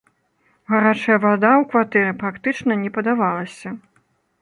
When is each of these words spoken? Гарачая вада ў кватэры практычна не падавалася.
Гарачая 0.71 1.17
вада 1.27 1.51
ў 1.61 1.63
кватэры 1.73 2.17
практычна 2.25 2.81
не 2.83 2.89
падавалася. 2.99 3.69